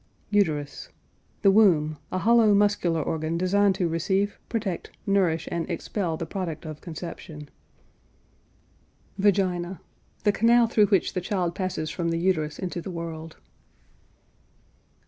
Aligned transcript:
UTERUS. 0.31 0.89
The 1.43 1.51
womb: 1.51 1.99
a 2.11 2.17
hollow 2.17 2.55
muscular 2.55 3.03
organ 3.03 3.37
designed 3.37 3.75
to 3.75 3.87
receive, 3.87 4.39
protect, 4.49 4.89
nourish, 5.05 5.47
and 5.51 5.69
expel 5.69 6.17
the 6.17 6.25
product 6.25 6.65
of 6.65 6.81
conception. 6.81 7.49
VAGINA. 9.19 9.79
The 10.23 10.31
canal 10.31 10.65
through 10.65 10.87
which 10.87 11.13
the 11.13 11.21
child 11.21 11.53
passes 11.53 11.91
from 11.91 12.09
the 12.09 12.17
uterus 12.17 12.57
into 12.57 12.81
the 12.81 12.89
world. 12.89 13.37